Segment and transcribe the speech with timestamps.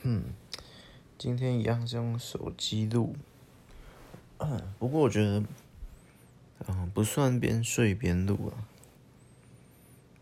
[0.00, 0.24] 嗯，
[1.18, 3.14] 今天一样是用手机录，
[4.78, 5.44] 不过我觉得，
[6.66, 8.66] 嗯，不算边睡边录啊。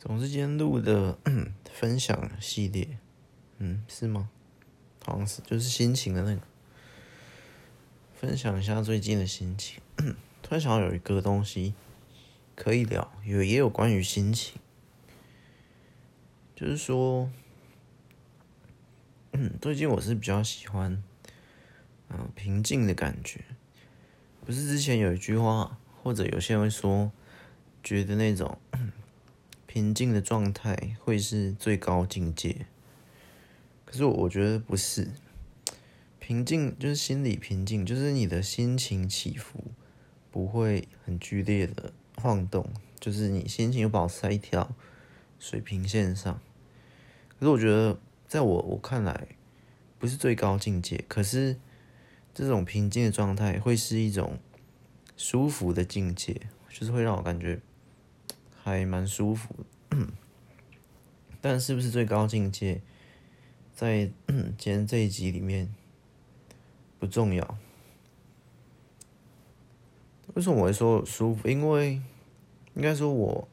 [0.00, 1.16] 总之今天录的
[1.72, 2.98] 分享系列，
[3.58, 4.28] 嗯，是吗？
[5.04, 6.42] 好像是，就是心情的那个，
[8.14, 9.80] 分享一下最近的心情。
[10.42, 11.74] 突然想到有一个东西
[12.54, 14.60] 可以聊，有也有关于心情，
[16.54, 17.30] 就是说。
[19.32, 21.00] 嗯，最近我是比较喜欢，
[22.08, 23.44] 嗯、平静的感觉。
[24.44, 27.12] 不是之前有一句话，或者有些人会说，
[27.80, 28.58] 觉得那种
[29.68, 32.66] 平静的状态会是最高境界。
[33.84, 35.08] 可是我我觉得不是，
[36.18, 39.62] 平静就是心理平静，就是你的心情起伏
[40.32, 44.74] 不会很剧烈的晃动，就是你心情又保持在一条
[45.38, 46.40] 水平线上。
[47.38, 47.96] 可是我觉得。
[48.30, 49.26] 在我我看来，
[49.98, 51.58] 不是最高境界，可是
[52.32, 54.38] 这种平静的状态会是一种
[55.16, 57.60] 舒服的境界，就是会让我感觉
[58.62, 59.52] 还蛮舒服。
[61.42, 62.80] 但是不是最高境界，
[63.74, 65.74] 在 今天这一集里面
[67.00, 67.58] 不重要。
[70.34, 71.48] 为什么我会说舒服？
[71.48, 72.00] 因为
[72.74, 73.48] 应该说我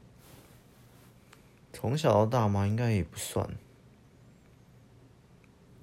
[1.73, 3.57] 从小到大嘛，应该也不算。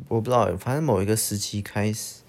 [0.09, 2.23] 我不知道，反正某一个时期开始，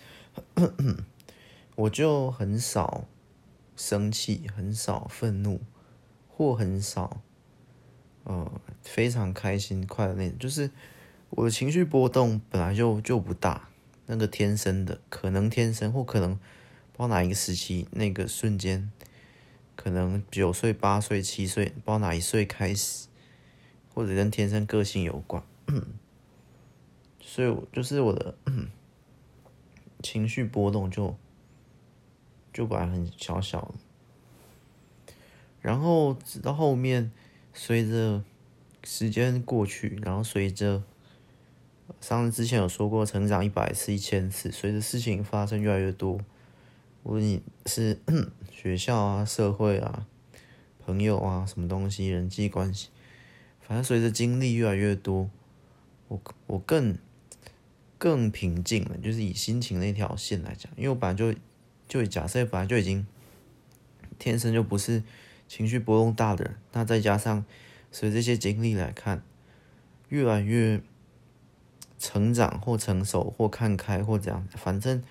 [1.76, 3.06] 我就很少
[3.76, 5.60] 生气，很少愤怒，
[6.30, 7.22] 或很少，
[8.24, 8.50] 呃，
[8.82, 10.40] 非常开心、快乐那种。
[10.40, 10.72] 就是
[11.32, 13.70] 我的情绪波动本来就就不大，
[14.06, 16.36] 那个天生的，可能天生，或可能
[16.94, 18.92] 不知道哪一个时期，那个瞬间，
[19.76, 23.08] 可能九岁、八岁、七岁，不知道哪一岁开始，
[23.94, 25.44] 或者跟天生个性有关。
[27.36, 28.34] 所以，就是我的
[30.02, 31.14] 情绪波动就
[32.54, 35.14] 就本来很小小的，
[35.60, 37.12] 然后直到后面，
[37.54, 38.24] 随着
[38.86, 40.82] 时间过去，然后随着
[42.00, 46.18] 上次之前有说过，成长一百次、一千次，随着事情发生越来越多，
[47.04, 48.00] 无论你是
[48.50, 50.08] 学校啊、社会啊、
[50.86, 52.92] 朋友啊、什么东西、人际关系，
[53.60, 55.30] 反正随着经历越来越多，
[56.08, 56.98] 我我更。
[57.98, 61.34] 更平静了，就是以心情那条线来讲，因为我本来就
[61.88, 63.06] 就假设本来就已经
[64.20, 65.04] 天生就不是
[65.48, 67.46] 情绪波动大的人，那再加上
[67.92, 69.24] 随这些经历来看，
[70.10, 70.82] 越来越
[71.98, 75.02] 成长或成熟或看开或这样，反正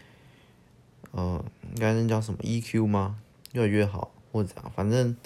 [1.12, 3.18] 呃，应该那叫什么 EQ 吗？
[3.52, 5.16] 越来越好或者怎样，反正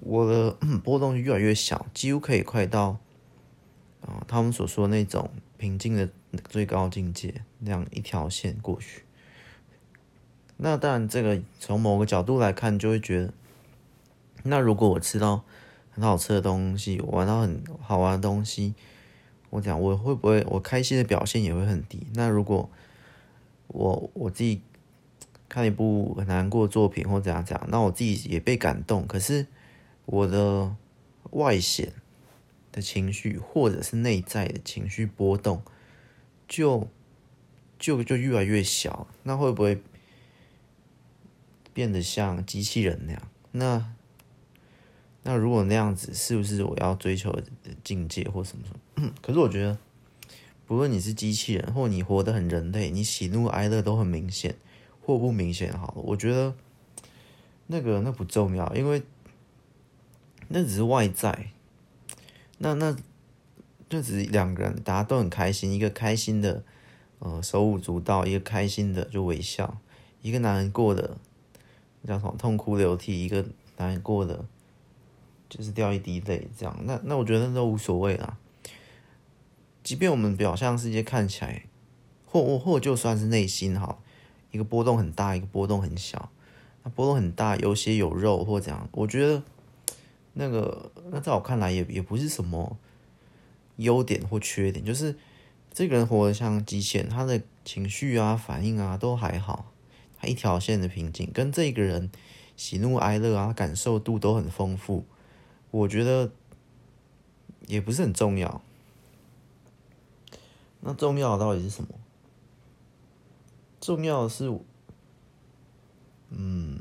[0.00, 2.98] 我的 波动越来越小，几乎可以快到
[4.00, 6.08] 啊、他们所说的那种平静的。
[6.48, 9.02] 最高境界那样一条线过去，
[10.58, 13.32] 那当然这个从某个角度来看，就会觉得，
[14.44, 15.42] 那如果我吃到
[15.90, 18.76] 很好吃的东西，我玩到很好玩的东西，
[19.50, 22.06] 我讲我会不会我开心的表现也会很低？
[22.14, 22.70] 那如果
[23.66, 24.62] 我我自己
[25.48, 29.48] 看一部很难过作品或怎样怎样，那我自己也被感动，可是
[30.06, 30.76] 我的
[31.32, 31.92] 外显
[32.72, 35.62] 的情绪或者是内在的情绪波动。
[36.48, 36.88] 就
[37.78, 39.80] 就就越来越小，那会不会
[41.72, 43.22] 变得像机器人那样？
[43.52, 43.94] 那
[45.22, 47.44] 那如果那样子，是不是我要追求的
[47.84, 49.12] 境界或什么什么？
[49.22, 49.78] 可是我觉得，
[50.66, 54.56] 不论你是机器人，或你活得很人类，你喜怒哀乐都很明显
[55.00, 56.52] 或不明显，好了，我觉得
[57.68, 59.04] 那个那不重要，因为
[60.48, 61.52] 那只是外在。
[62.60, 62.96] 那那。
[63.88, 65.72] 就只两个人，大家都很开心。
[65.72, 66.62] 一个开心的，
[67.18, 69.78] 呃，手舞足蹈；一个开心的就微笑。
[70.22, 71.16] 一个难过的，
[72.06, 72.32] 叫什么？
[72.38, 73.24] 痛哭流涕。
[73.24, 73.44] 一个
[73.78, 74.44] 难过的，
[75.48, 76.46] 就是掉一滴泪。
[76.56, 78.38] 这样，那那我觉得那都无所谓啦。
[79.82, 81.64] 即便我们表象世界看起来，
[82.24, 83.98] 或或或就算是内心哈，
[84.52, 86.30] 一个波动很大，一个波动很小。
[86.84, 89.42] 那波动很大，有血有肉或怎样，我觉得
[90.34, 92.78] 那个那在我看来也也不是什么。
[93.76, 95.16] 优点或缺点，就是
[95.72, 99.72] 这个人活得像机器人，他的情绪啊、反应啊都还好，
[100.18, 102.10] 他一条线的平静，跟这个人
[102.58, 105.06] 喜怒哀乐啊、感受度都很丰富，
[105.70, 106.30] 我觉得
[107.68, 108.60] 也不是很重要。
[110.80, 111.88] 那重要的到底是什么？
[113.80, 114.46] 重要的是，
[116.28, 116.78] 嗯，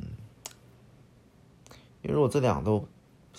[2.01, 2.85] 因为如果这两个都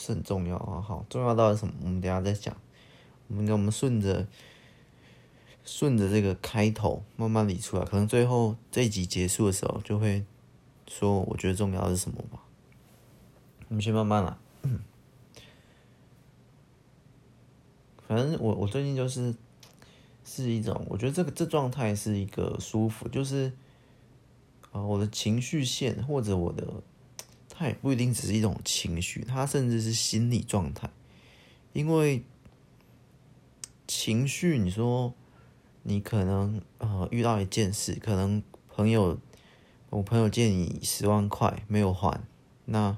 [0.01, 1.75] 是很重要啊，好，重要到底什么？
[1.83, 2.57] 我们等下再讲。
[3.29, 4.27] 我们我们顺着
[5.63, 10.25] 顺着这个开头慢慢理出来，可能最后这一集结束的时候就会
[10.89, 12.43] 说，我觉得重要的是什么吧。
[13.69, 14.35] 我们先慢慢来。
[18.09, 19.35] 反正我我最近就是
[20.25, 23.53] 是一种，我觉得这个这状态是一个舒服，就是
[24.73, 26.67] 啊，我的情绪线或者我的，
[27.61, 30.89] 它也不一定只是一种情绪，它甚至是心理状态，
[31.75, 32.25] 因为
[33.87, 35.13] 情绪，你说
[35.83, 39.19] 你可能呃遇到一件事，可能朋友
[39.91, 42.23] 我朋友借你十万块没有还，
[42.65, 42.97] 那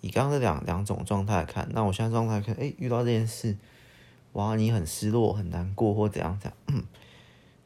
[0.00, 3.56] 以刚刚这两两种状态看，那我现在状态看，哎，遇到这件事。
[4.34, 6.84] 哇，你很失落、很难过，或怎样怎样？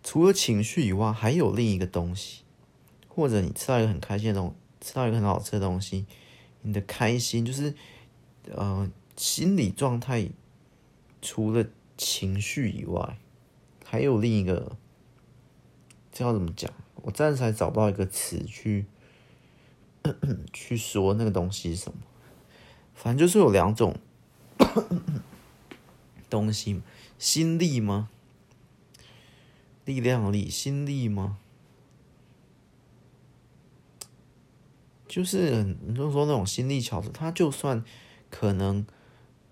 [0.02, 2.44] 除了情绪以外，还有另一个东西，
[3.08, 4.54] 或者你吃到一个很开心的东西，
[4.88, 6.06] 吃到一个很好吃的东西，
[6.62, 7.74] 你的开心就是
[8.50, 10.30] 呃心理状态。
[11.20, 11.66] 除了
[11.98, 13.18] 情绪以外，
[13.84, 14.76] 还有另一个，
[16.10, 16.72] 这要怎么讲？
[17.02, 18.86] 我暂时还找不到一个词去
[20.54, 21.98] 去说那个东西是什么。
[22.94, 23.94] 反正就是有两种。
[26.30, 26.80] 东西，
[27.18, 28.08] 心力吗？
[29.84, 31.38] 力量力，心力吗？
[35.18, 37.82] 就是你就说那种心力巧，他就算
[38.30, 38.86] 可能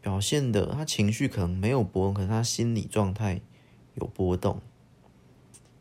[0.00, 3.40] 表现的，他情绪可能没有波动，可是他心理状态
[3.94, 4.60] 有波动，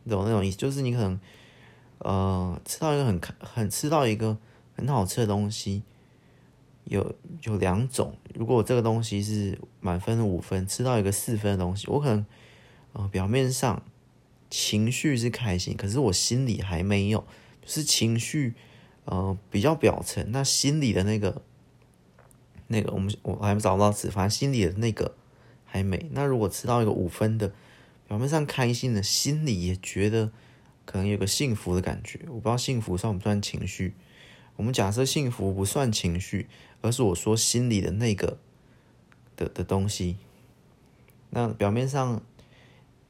[0.09, 0.57] 懂那种意思？
[0.57, 1.19] 就是你可能
[1.99, 4.35] 呃吃到一个很很吃到一个
[4.75, 5.83] 很好吃的东西。
[6.85, 12.25] 有有两种，如果这个东西是满分五分，吃到一个四分的东西，我可能
[12.93, 13.83] 呃表面上
[14.49, 17.23] 情绪是开心，可是我心里还没有，
[17.67, 18.55] 是情绪
[19.05, 21.41] 呃比较表层，那心里的那个
[22.67, 25.15] 那个我们我还没找到词，反正心里的那个
[25.63, 26.09] 还没。
[26.11, 27.53] 那如果吃到一个五分的，
[28.07, 30.31] 表面上开心的，心里也觉得
[30.85, 33.93] 可能有个幸福的感觉，我不知道幸福算不算情绪。
[34.57, 36.47] 我们假设幸福不算情绪，
[36.81, 38.37] 而是我说心里的那个
[39.35, 40.17] 的的东西。
[41.29, 42.21] 那表面上，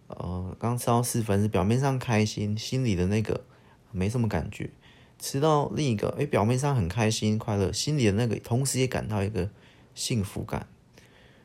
[0.07, 3.45] 呃，刚吃到四分是表面上开心，心里的那个
[3.91, 4.71] 没什么感觉。
[5.19, 9.49] 吃到另一个，哎，表面上很开心快乐，心里的那个同时也感到一个
[9.93, 10.67] 幸福感，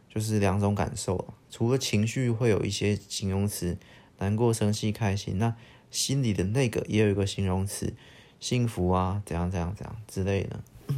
[0.08, 1.34] 就是两种感受。
[1.50, 3.76] 除了情绪会有一些形容词，
[4.18, 5.56] 难过、生气、开心，那
[5.90, 7.94] 心里的那个也有一个形容词。
[8.38, 10.62] 幸福啊，怎样怎样怎样之类的，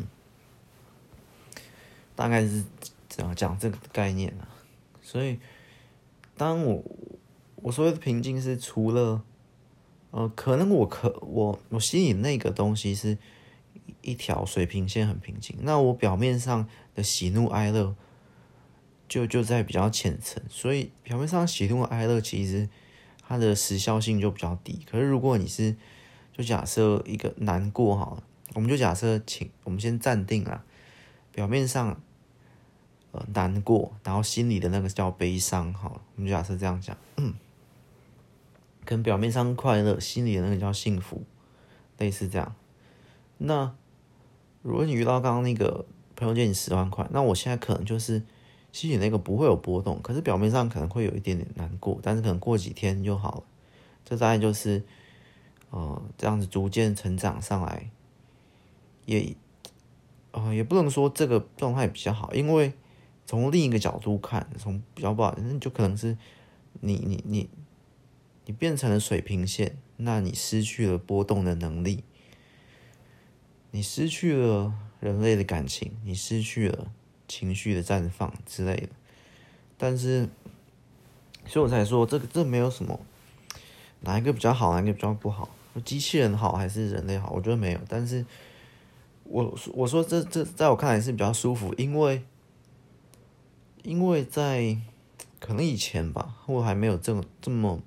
[2.14, 2.62] 大概是
[3.08, 4.46] 怎样讲这个概念啊。
[5.02, 5.40] 所以，
[6.36, 6.84] 当我
[7.56, 9.24] 我所谓的平静是除了，
[10.12, 13.18] 呃，可能我可我我心里那个东西是
[14.02, 17.96] 一条水平线很平静，那我表面上的喜怒哀乐
[19.08, 22.68] 就就在比较浅层，所以表面上喜怒哀乐其实
[23.26, 24.80] 它的时效性就比较低。
[24.90, 25.74] 可是如果你是
[26.36, 28.22] 就假设一个难过哈，
[28.54, 30.64] 我们就假设，请我们先暂定啊，
[31.32, 31.98] 表面上
[33.12, 37.34] 呃难过，然后心里的那个叫悲伤，好了，我们就假设这样讲，嗯，
[38.84, 41.22] 可能表面上快乐，心里的那个叫幸福，
[41.98, 42.54] 类似这样。
[43.38, 43.74] 那
[44.62, 45.84] 如果你遇到刚刚那个
[46.16, 48.22] 朋友借你十万块，那我现在可能就是
[48.72, 53.42] 心里那个不会有波动，可是表面上可能会有一点点难过，但是可能过几天就好了。
[54.04, 54.82] 这大概就是。
[55.74, 57.88] 呃，这样子逐渐成长上来，
[59.06, 59.34] 也，
[60.32, 62.74] 呃，也不能说这个状态比较好，因为
[63.24, 66.14] 从另一个角度看，从比较不好，那就可能是
[66.82, 67.48] 你你你
[68.44, 72.02] 你变成了水平线，那你失去了波动的能力，
[73.70, 76.92] 你失去了人类的感情，你失去了
[77.28, 78.88] 情绪的绽放之类的，
[79.78, 80.28] 但是，
[81.46, 83.00] 所以我才说这个这没有什么
[84.00, 85.48] 哪一个比较好，哪一个比较不好。
[85.84, 87.30] 机器人好还是人类好？
[87.30, 88.26] 我觉得没有，但是
[89.24, 92.22] 我我说这这在我看来是比较舒服，因为
[93.82, 94.76] 因为在
[95.40, 97.80] 可能以前吧，我还没有这么这么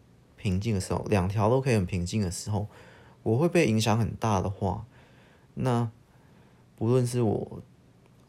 [0.45, 2.67] 平静的时候，两条都可以很平静的时候，
[3.23, 4.85] 我会被影响很大的话，
[5.55, 5.89] 那
[6.75, 7.61] 不论是我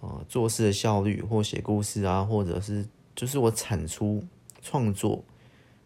[0.01, 4.25] 呃做事的效率，或写故事啊，或者是就是我产出
[4.63, 5.23] 创作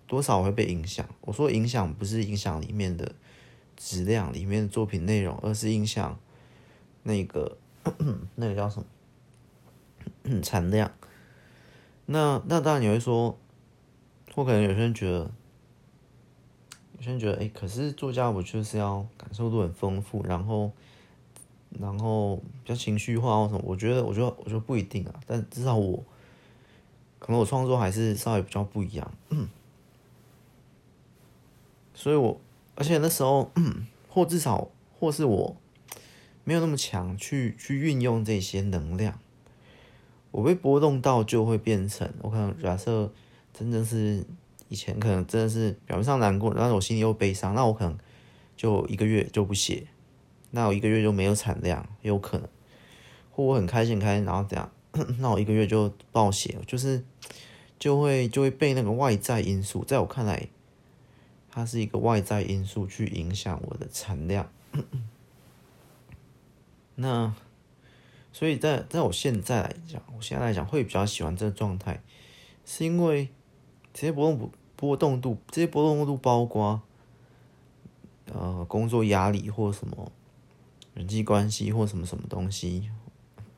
[0.07, 1.05] 多少会被影响。
[1.23, 3.13] 我说影响不是影响里面的。
[3.83, 6.21] 质量里面的作品内容，而是影响
[7.03, 7.57] 那个
[8.37, 8.79] 那个叫什
[10.23, 10.93] 么产量。
[12.05, 13.39] 那那当然你会说，
[14.35, 15.31] 或可能有些人觉得，
[17.01, 20.71] 有些人觉得，哎、可是作家我就是要感受度很丰富，然后
[21.79, 23.61] 然后比较情绪化或什么。
[23.65, 25.15] 我觉得，我觉得，我觉得不一定啊。
[25.27, 26.05] 但至少我，
[27.19, 29.11] 可能我创作还是稍微比较不一样。
[31.95, 32.39] 所以我
[32.75, 33.51] 而且那时候，
[34.07, 35.57] 或至少或是我
[36.45, 39.19] 没有那么强去去运用这些能量，
[40.33, 43.11] 我被波动到就会变成我可能假设
[43.55, 44.23] 真的是
[44.71, 47.99] 以前可能真的是表面上难过，但是我心里又悲伤，那我可能
[48.57, 49.87] 就一个月就不写，
[50.53, 52.49] 那我一个月就没有产量，有可能，
[53.31, 54.73] 或我很开心开心，然后这样。
[55.19, 57.05] 那我一个月就暴写，就是
[57.79, 60.49] 就会就会被那个外在因素，在我看来，
[61.49, 64.51] 它是一个外在因素去影响我的产量。
[66.97, 67.33] 那
[68.33, 72.03] 所以在在我现在来讲，我现在来讲会比较喜欢这个状态，
[72.65, 73.29] 是因为
[73.95, 74.51] 其实不用不
[74.81, 76.81] 波动度，这些波动度包括
[78.33, 80.11] 呃工作压力或什么
[80.95, 82.91] 人际关系或什么什么东西。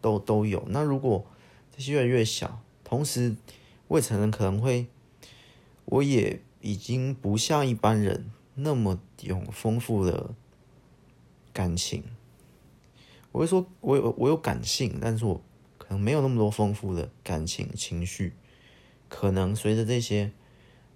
[0.02, 0.64] 都都有。
[0.66, 1.24] 那如果
[1.70, 3.36] 这些越来越小，同时
[3.86, 4.88] 我也承认可能会，
[5.84, 10.34] 我也已经不像一般人那么有丰富的
[11.52, 12.02] 感情。
[13.30, 15.40] 我会说，我有我有感性，但是我
[15.78, 18.32] 可能没有那么多丰富的感情情绪。
[19.08, 20.32] 可能随着这些，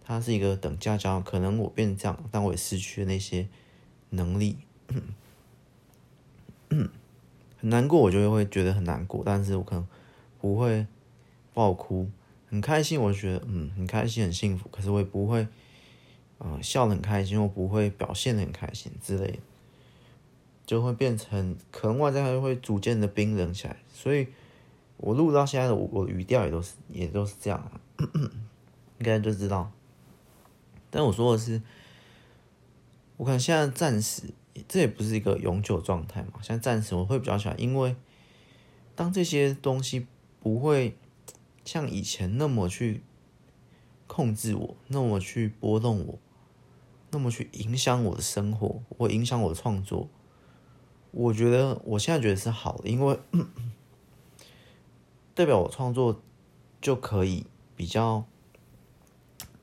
[0.06, 3.48] 它是一个等价交换，可能我变成这样，但我也失去了那些
[4.10, 4.58] 能力。
[7.58, 9.84] 很难过，我就会觉得很难过，但是我可能
[10.40, 10.86] 不会
[11.52, 12.08] 爆哭。
[12.48, 15.48] 很开心，我觉得嗯很开心很幸福，可是我也不会，
[16.38, 19.38] 呃笑得很开心，我不会表现得很开心之类的，
[20.64, 23.76] 就会变成可能外在还会逐渐的冰冷起来。
[23.92, 24.28] 所以
[24.98, 27.68] 我录到现在的我，我语调也都是也都是这样，
[28.98, 29.72] 应该就知道。
[30.96, 31.60] 但我说的是，
[33.18, 34.22] 我可能现在暂时。
[34.66, 37.94] 这也不是一个永久状态嘛，现在暂时我会比较喜欢，因为
[38.94, 40.06] 当这些东西
[40.40, 40.96] 不会
[41.62, 43.02] 像以前那么去
[44.06, 46.18] 控制我，那么去波动我，
[47.10, 50.08] 那么去影响我的生活，或影响我的创作，
[51.10, 53.20] 我觉得我现在觉得是好的，因为
[55.34, 56.22] 代表我创作
[56.80, 57.44] 就可以
[57.76, 58.24] 比较，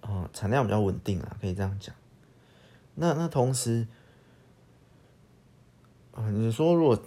[0.04, 1.94] 呃，产量比较稳定啊，可以这样讲。
[2.96, 3.88] 那那同时。
[6.16, 7.04] 啊，你说如果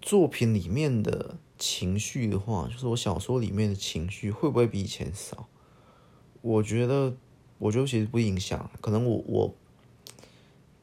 [0.00, 5.48] 作品里面的情绪的话，就是我小说里面的情绪会不会比以前少？
[6.42, 7.16] 我觉得，
[7.58, 8.70] 我觉得其实不影响。
[8.80, 9.54] 可能我我比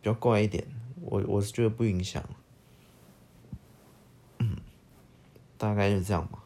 [0.10, 0.67] 较怪一点，
[1.00, 2.22] 我我是觉得不影响。
[4.39, 4.57] 嗯，
[5.57, 6.43] 大概是这样吧。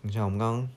[0.00, 0.70] 你像我们刚刚，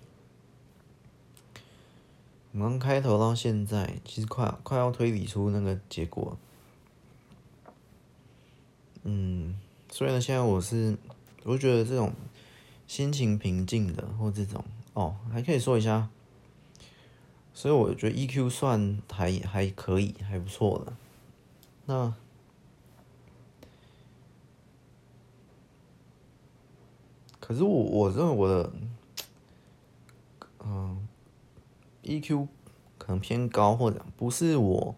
[2.54, 6.38] 我们开头到现在，其实快快要推理出那个结果。
[9.04, 9.58] 嗯，
[9.90, 10.98] 所以呢，现在我是，
[11.44, 12.14] 我觉得这种
[12.88, 16.10] 心情平静的，或这种哦，还可以说一下。
[17.54, 20.94] 所以我觉得 EQ 算还还可以，还不错的。
[21.86, 22.14] 那，
[27.40, 28.72] 可是我我认为我的，
[30.64, 31.08] 嗯
[32.04, 32.48] ，EQ
[32.98, 34.96] 可能偏高，或者不是我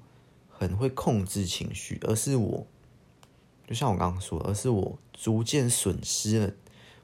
[0.49, 2.67] 很会控制情绪，而是我。
[3.65, 6.53] 就像我刚刚说的，而是我逐渐损失了，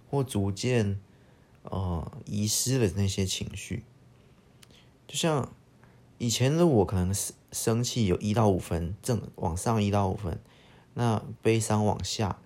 [0.09, 0.99] 或逐渐
[1.63, 3.83] 呃遗失了那些情绪。
[5.07, 5.51] 就像
[6.17, 10.39] 以前的我，可能是生气有一到五分，正往上一到五分，
[10.93, 12.39] 那悲伤往下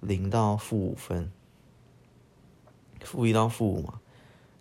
[0.00, 1.32] 零到负五分，
[3.00, 4.00] 负一到负五嘛。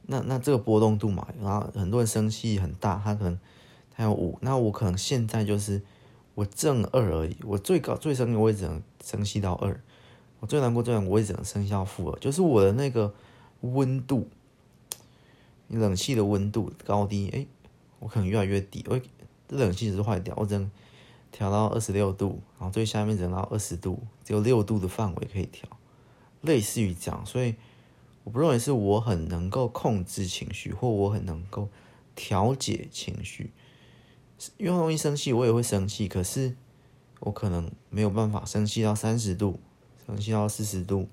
[0.08, 3.40] 那那这个波动度嘛，然后很多人生气很大，他可能
[3.96, 5.82] 他有五，那我可能现在就是。
[6.36, 9.80] 我正二而已，我最高最深的我也只能升息到二，
[10.42, 13.14] 我最难过最难过我也只能升息到负二，就是我的那个
[13.62, 14.28] 温度，
[15.70, 17.48] 冷气的温度高低，哎，
[18.00, 19.00] 我可能越来越低，我
[19.48, 20.70] 这冷气只是坏掉，我只能
[21.32, 25.70] 调到二十六度，然后最下面只能到二十度，只有六度的范围可以调，
[26.42, 27.56] 类似于这样，所以
[28.26, 31.70] 我不认为是我很能够控制情绪，或我很能够
[32.16, 33.54] 调节情绪。
[34.58, 36.08] 因为容易生气，我也会生气。
[36.08, 36.56] 可是
[37.20, 39.60] 我可能没有办法生气到三十度，
[40.08, 41.08] 生气到四十度，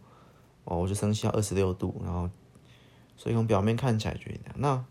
[0.65, 2.01] 哦，我就生气到二十六度。
[2.03, 2.31] 然后，
[3.17, 4.83] 所以从表面看起来觉得那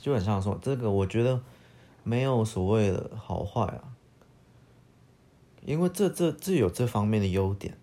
[0.00, 1.42] 就很像说这个，我觉得
[2.02, 3.94] 没有所谓的好坏啊，
[5.64, 7.76] 因为这这这有这方面的优点。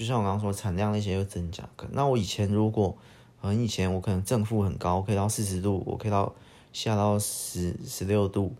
[0.00, 1.68] 就像我刚刚说，产量那些又增加。
[1.90, 2.96] 那我以前如果
[3.42, 6.34] 可能以前，我可能正负很高，可以到四十度，我可以到。
[6.72, 8.54] 下到十十六度，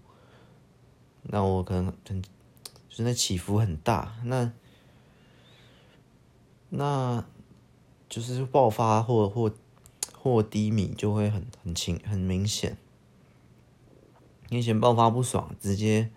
[1.22, 2.28] 那我可能很就
[2.88, 4.50] 是那起伏很大，那
[6.70, 7.24] 那
[8.08, 9.52] 就是爆发或或
[10.12, 12.76] 或低迷就会很很清很明显。
[14.48, 16.10] 你以前爆发不爽，直接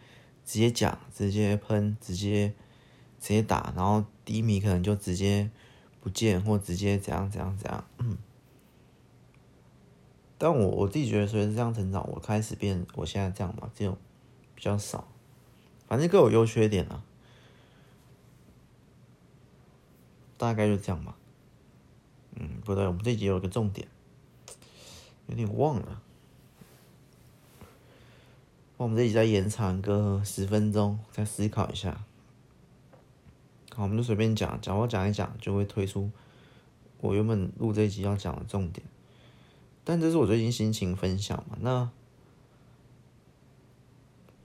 [0.44, 2.56] 直接讲，直接喷，直接
[3.20, 5.50] 直接打，然后低迷可能就直接
[6.02, 7.86] 不见，或直接怎样怎样怎样。
[7.98, 8.18] 嗯。
[10.38, 13.98] 但我我自己觉得，随着这样成长，我开始变，我现在这样嘛，这种
[14.56, 15.08] 比较少。
[15.88, 17.04] 反正各有优缺点啊，
[20.38, 21.16] 大概就这样吧。
[22.36, 23.88] 嗯，不对，我们这集有一个重点，
[25.28, 26.02] 有点忘了。
[28.76, 32.04] 我们这集再延长个十分钟，再思考一下。
[33.76, 36.12] 好，我们就随便讲，讲我讲一讲，就会推出
[37.02, 38.86] 我原本录这一集要讲的重点。
[39.84, 41.58] 但这是我最近心情分享嘛？
[41.62, 41.92] 那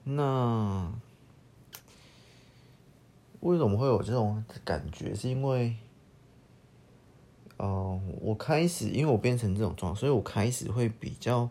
[0.03, 0.91] 那
[3.39, 5.13] 为什么会有这种感觉？
[5.13, 5.75] 是因为，
[7.57, 11.49] 呃，我开始因为我变成这种状态，所以我开始会比较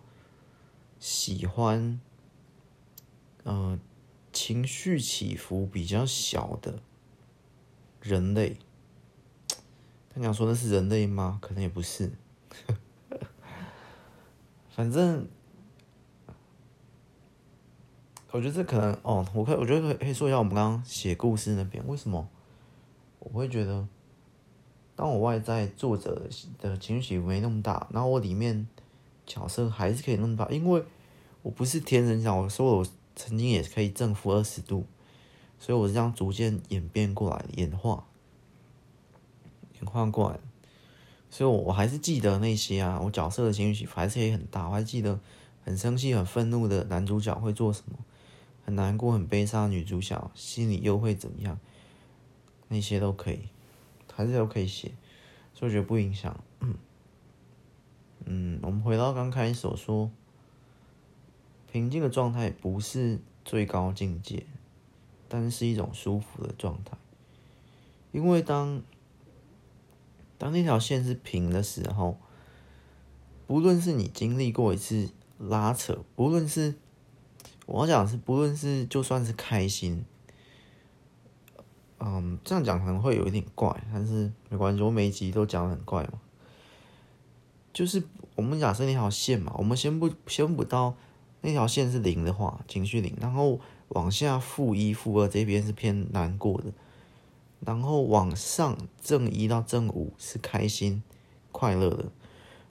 [0.98, 2.00] 喜欢。
[3.44, 3.78] 呃，
[4.30, 6.82] 情绪起伏比较小的
[8.00, 8.56] 人类，
[10.08, 11.38] 他想说那是人类吗？
[11.40, 12.12] 可能也不是，
[14.70, 15.28] 反正
[18.30, 22.28] 我觉得这可能哦，我可我觉得可以说一下我们刚刚写故事那边，为什么
[23.18, 23.86] 我会觉得，
[24.96, 26.28] 当我外在作者
[26.58, 28.66] 的情绪没那么大，然后我里面
[29.26, 30.84] 角色还是可以那么大，因为
[31.42, 32.86] 我不是天神小说我。
[33.20, 34.86] 曾经也可以正负二十度，
[35.58, 38.06] 所以我是这样逐渐演变过来，演化，
[39.74, 40.38] 演化过来。
[41.30, 44.66] 所以我我还是记得那些啊，我角色的情绪还是也很大。
[44.66, 45.20] 我还记得
[45.64, 47.98] 很生气、很愤怒的男主角会做什么，
[48.64, 51.58] 很难过、很悲伤的女主角心里又会怎么样，
[52.68, 53.48] 那些都可以，
[54.12, 54.92] 还是都可以写，
[55.54, 56.42] 所以我觉得不影响。
[56.60, 56.74] 嗯，
[58.24, 60.10] 嗯，我们回到刚开始所说。
[61.70, 64.46] 平静的状态不是最高境界，
[65.28, 66.96] 但是一种舒服的状态。
[68.12, 68.82] 因为当
[70.38, 72.16] 当那条线是平的时候，
[73.46, 76.74] 不论是你经历过一次拉扯，不论是
[77.66, 80.04] 我要讲是，不论是就算是开心，
[81.98, 86.20] 嗯，这样讲可能会有一点怪，但是没关系，我每一集都讲的很怪嘛。
[87.72, 88.02] 就是
[88.34, 90.96] 我们假设那条线嘛，我们先不先不到。
[91.40, 96.72] 那条线是零的话，情绪零，然后往下负一、负二这边是偏难过的，
[97.60, 101.02] 然后往上正一到正五是开心、
[101.52, 102.06] 快乐的。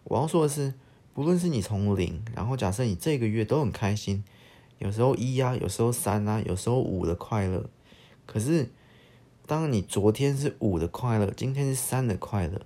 [0.03, 0.73] 我要说的是，
[1.13, 4.23] 不论是你从零，然后假设你这个月都很开心，
[4.80, 7.69] 有时候一啊，有时候三啊，有时候五的快乐，
[8.25, 8.71] 可是
[9.45, 12.62] 当你昨天是五的快乐，今天是三的快乐，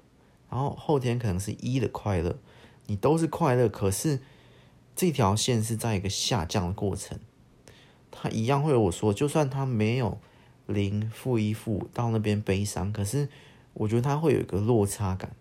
[0.49, 2.37] 然后后天可能是一的快乐，
[2.87, 4.19] 你都是快乐，可是。
[4.93, 7.17] 这条线是在一个下降的过程，
[8.11, 10.19] 他一样会有我说，就算他没有
[10.67, 13.27] 零负一负到那边悲伤，可是
[13.73, 15.33] 我觉得他会有一个落差感，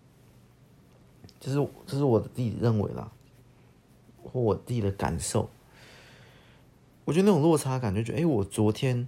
[1.39, 3.11] 这是这是我自己认为啦，
[4.23, 5.49] 或我自己的感受。
[7.05, 9.07] 我觉得那种落差感，就觉得哎，我昨天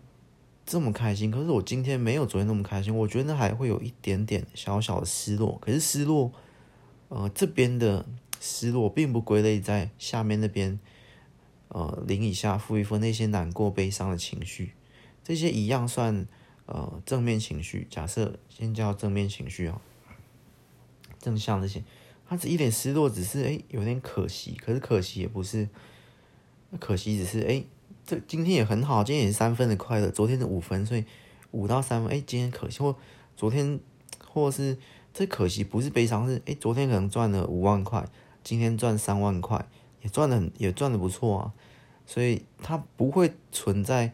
[0.66, 5.58] 这么开心，可是我今天没有昨天那么开心，我觉得那还会有一点点小小的失落。
[5.62, 6.32] 可是失落，
[7.10, 8.06] 呃，这边的。
[8.46, 10.78] 失落并不归类在下面那边，
[11.74, 14.74] 呃，零以下负一分那些难过、悲伤的情绪，
[15.24, 16.26] 这些一样算
[16.68, 17.86] 呃正面情绪。
[17.90, 19.82] 假设先叫正面情绪啊，
[21.20, 21.84] 正向这些，
[22.26, 25.68] 他只一点失落，只是哎有点可惜，可是可惜也不是，
[26.80, 27.64] 可惜只是哎
[28.06, 31.04] 这今天也很好，今天也是三分的快乐，昨天是五分，所以
[31.52, 32.96] 五到三分，哎今天可惜或
[33.36, 33.80] 昨天
[34.28, 34.78] 或是
[35.14, 38.08] 这可惜不是悲伤，是哎昨天可能赚了五万块。
[38.44, 39.66] 今天赚三万块，
[40.04, 41.54] 也赚的很也赚的不错啊，
[42.06, 44.14] 所以它不会存在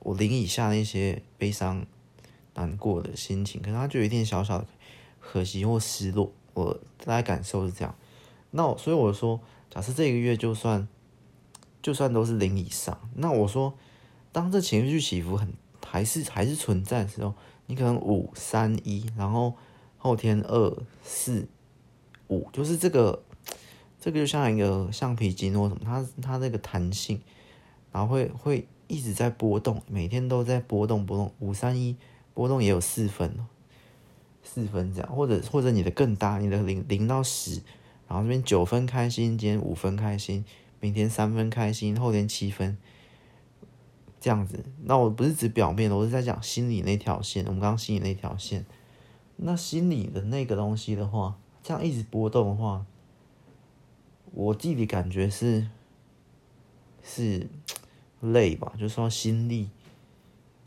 [0.00, 1.86] 我零以下那些悲伤、
[2.54, 4.66] 难过的心情，可能它就有一点小小的
[5.20, 7.94] 可惜或失落，我大概感受是这样。
[8.50, 9.40] 那所以我说，
[9.70, 10.88] 假设这个月就算
[11.80, 13.72] 就算都是零以上，那我说，
[14.32, 15.52] 当这情绪起伏很
[15.86, 17.32] 还是还是存在的时候，
[17.66, 19.54] 你可能五三一，然后
[19.96, 21.48] 后天二四
[22.26, 23.22] 五，就是这个。
[24.00, 27.20] 这个就像一个橡皮筋或什么，它它那个弹性，
[27.92, 31.30] 然后会会一直在波动，每天都在波动波动。
[31.38, 31.94] 五三一
[32.32, 33.36] 波动也有四分，
[34.42, 37.60] 四分这样，或者或者你的更大，你的零零到十，
[38.08, 40.46] 然后这边九分开心，今天五分开心，
[40.80, 42.78] 明天三分开心，后天七分，
[44.18, 44.64] 这样子。
[44.84, 47.44] 那我不是指表面的，我是在讲心里那条线。
[47.44, 48.64] 我们刚刚心里那条线，
[49.36, 52.86] 那心里的那个东西的话，这样一直波动的话。
[54.32, 55.66] 我自己的感觉是，
[57.02, 57.48] 是
[58.20, 59.70] 累吧，就说心力，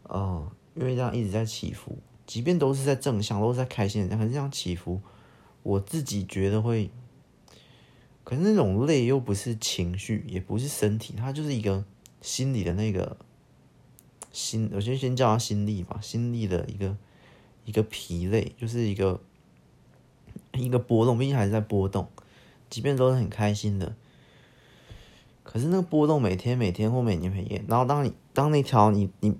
[0.04, 5.00] 呃，因为这样一直在起伏，即便都是在正向，都是在开心的，可是这样起伏，
[5.62, 6.90] 我自己觉得会，
[8.24, 11.86] 可是那种累又不是情绪，也不是身体，它就是一个
[12.22, 13.18] 心理的那个
[14.32, 16.98] 心，我先先叫它心力吧，心力的一个
[17.66, 19.22] 一个疲累，就是一个
[20.54, 22.08] 一个波动，毕竟还是在波动，
[22.74, 23.94] 即便都是很开心的。
[25.44, 29.38] 可是那个波动每天每天或每年每年，然后当你当那条你你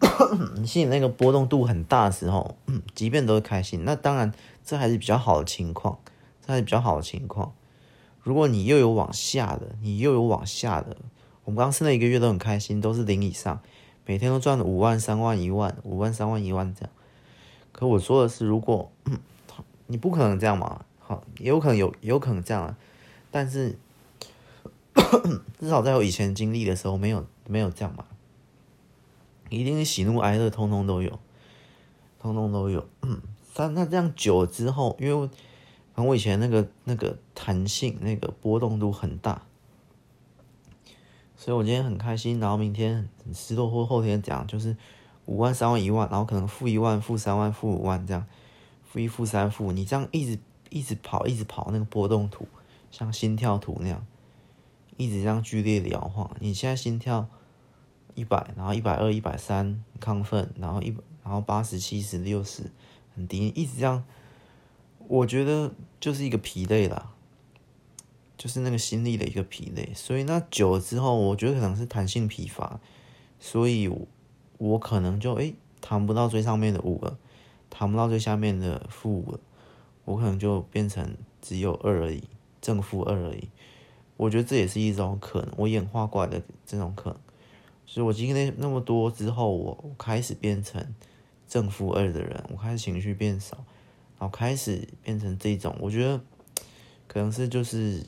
[0.56, 2.56] 你心里那个波动度很大的时候，
[2.92, 4.32] 即便都是开心，那当然
[4.64, 6.00] 这还是比较好的情况，
[6.44, 7.52] 这还是比较好的情况。
[8.20, 10.96] 如果你又有往下的，你又有往下的，
[11.44, 13.60] 我们刚是那一个月都很开心，都是零以上，
[14.04, 16.90] 每天都赚了五万、三万、一万、五万、三万、一万这样。
[17.70, 18.90] 可我说的是，如果
[19.86, 22.76] 你不可能这样嘛，好，有可能有，有可能这样啊，
[23.32, 23.76] 但是。
[25.58, 28.06] 至少在我以前经历的时候，没有没有这样吧，
[29.48, 31.18] 一定是喜怒哀乐，通通都有，
[32.20, 32.86] 通通都有。
[33.54, 35.26] 但那这样久了之后，因为
[35.94, 39.42] 反正我以前那个那个弹性，那个波动度很大，
[41.36, 44.76] 所以我今天很开心，然后明天很失落，或后天讲就是
[45.26, 48.26] 五万、三万、一万，然后可能负一万、负三万、负五万这样，
[48.84, 50.38] 负一、负三、负五，你这样一直
[50.70, 52.48] 一直跑，一直跑那个波动图，
[52.90, 54.06] 像心跳图那样。
[54.96, 57.26] 一直这样剧烈的摇晃，你现在心跳
[58.14, 62.70] 一百，然后一百二、一百三亢奋，然后一，然后八十、七十、六十
[63.14, 64.04] 很低，一直这样，
[65.08, 67.14] 我觉得就是一个疲累啦，
[68.36, 69.90] 就是那个心力的一个疲累。
[69.94, 72.78] 所以那久了之后，我觉得可能是弹性疲乏，
[73.38, 74.06] 所以我，
[74.58, 77.16] 我可能就诶弹不到最上面的五了，
[77.70, 79.40] 弹不到最下面的负五了，
[80.10, 82.24] 我可能就变成只有二而已，
[82.60, 83.48] 正负二而已。
[84.16, 87.18] 我觉得这也是一种可能，我演化过来的这种可能，
[87.86, 90.94] 所以我经历那么多之后，我开始变成
[91.48, 93.56] 正负二的人，我开始情绪变少，
[94.18, 96.20] 然后开始变成这种，我觉得
[97.06, 98.04] 可能是就是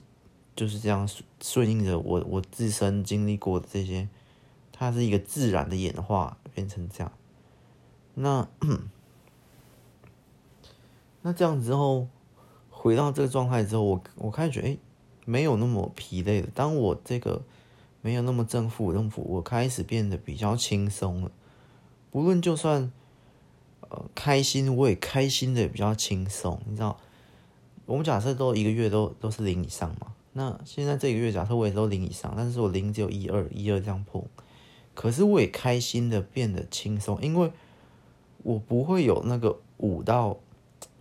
[0.56, 1.08] 就是这样
[1.40, 4.08] 顺应着我我自身经历过的这些，
[4.72, 7.12] 它是一个自然的演化变成这样。
[8.14, 8.48] 那
[11.22, 12.06] 那这样之后
[12.68, 14.76] 回到这个状态之后，我我开始觉得，哎。
[15.24, 16.48] 没有那么疲累了。
[16.52, 17.40] 当我这个
[18.00, 21.30] 没有那么正负正负，我开始变得比较轻松了。
[22.10, 22.90] 不论就算
[23.88, 26.60] 呃开心，我也开心的比较轻松。
[26.66, 26.98] 你知道，
[27.86, 30.12] 我们假设都一个月都都是零以上嘛。
[30.32, 34.24] 那现在这个月假设我也都零以上，但是我零只有一二一二这样破，
[34.92, 37.52] 可是我也开心的变得轻松，因为
[38.42, 40.36] 我不会有那个五到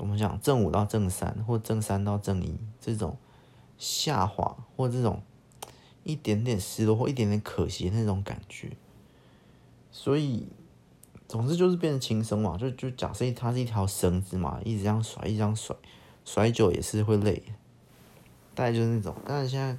[0.01, 3.17] 我们讲正五到正三或正三到正一这种。
[3.77, 5.23] 下滑或这种
[6.03, 8.77] 一点点失落或一点点可惜的那种感觉，
[9.91, 10.47] 所以
[11.27, 12.55] 总之就是变得轻松嘛。
[12.59, 15.75] 就就假设它是一条绳子嘛，一直这样甩，一直这样甩，
[16.23, 17.41] 甩久也是会累。
[18.53, 19.75] 大概就是那种，但是现在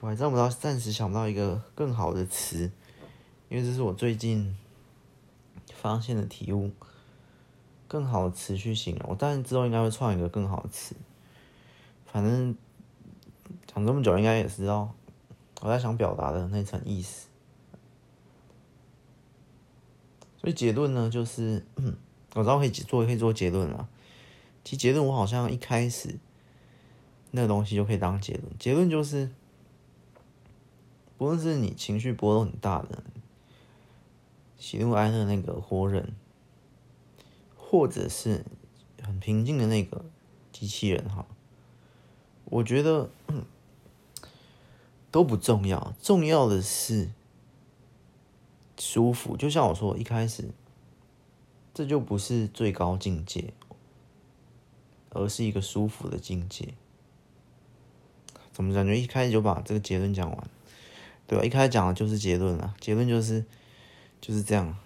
[0.00, 2.68] 我还找不到，暂时想不到一个更好的词，
[3.48, 4.56] 因为这是我最近
[5.72, 6.72] 发现的体悟。
[7.86, 10.94] 更好的词去形容，我当然之后应该会创一个更好的词，
[12.06, 12.56] 反正。
[13.66, 14.94] 讲这么久，应该也知道
[15.60, 17.26] 我在想表达的那层意思。
[20.38, 21.66] 所以结论呢，就是
[22.34, 23.88] 我知道可以做，可以做结论了。
[24.62, 26.16] 其实结论，我好像一开始
[27.32, 28.44] 那个东西就可以当结论。
[28.58, 29.28] 结论就是，
[31.18, 33.02] 不论是你情绪波动很大的
[34.56, 36.14] 喜怒哀乐那个活人，
[37.74, 38.44] 或者是
[39.02, 40.04] 很平静的那个
[40.52, 41.26] 机器人，哈。
[42.44, 43.10] 我觉得
[45.10, 47.10] 都不重要，重要的是
[48.78, 49.36] 舒服。
[49.36, 50.50] 就像我说一开始，
[51.74, 53.52] 这就不是最高境界，
[55.10, 56.74] 而是一个舒服的境界。
[58.52, 60.50] 怎么感觉一开始就把这个结论讲完？
[61.26, 61.44] 对吧？
[61.44, 63.44] 一开始讲的就是结论了，结论就是
[64.20, 64.78] 就是这样。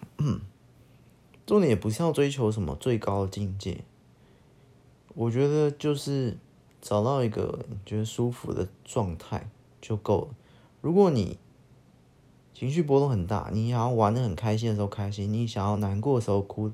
[1.48, 3.82] 重点也不是要追求什么最高的境界，
[5.16, 6.38] 我觉得就是。
[6.80, 10.28] 找到一个你觉得舒服的状态就够了。
[10.80, 11.36] 如果你
[12.54, 16.70] 情绪波动很大，你想要玩的很开心的时候开心，你想要难过的时候哭，